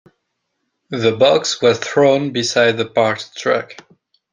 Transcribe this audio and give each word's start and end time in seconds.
The 0.89 1.15
box 1.15 1.61
was 1.61 1.77
thrown 1.77 2.31
beside 2.33 2.71
the 2.77 2.87
parked 2.87 3.37
truck. 3.37 3.75